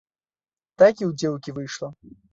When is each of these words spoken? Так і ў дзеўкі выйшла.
Так 0.79 0.95
і 1.03 1.05
ў 1.09 1.11
дзеўкі 1.19 1.55
выйшла. 1.59 1.89